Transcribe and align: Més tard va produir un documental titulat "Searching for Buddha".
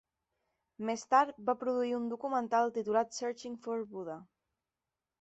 Més 0.89 1.03
tard 1.15 1.37
va 1.51 1.55
produir 1.65 1.95
un 1.99 2.09
documental 2.15 2.75
titulat 2.81 3.17
"Searching 3.23 3.63
for 3.67 3.89
Buddha". 3.95 4.21